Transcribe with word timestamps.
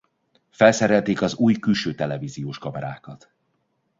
Felszerelték 0.49 1.21
az 1.21 1.35
új 1.35 1.53
külső 1.53 1.95
televíziós 1.95 2.57
kamerákat. 2.57 3.31